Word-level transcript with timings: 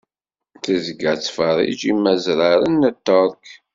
Tezga 0.63 1.11
tettferrij 1.19 1.81
imazraren 1.91 2.81
n 2.91 2.93
Tterk. 2.97 3.45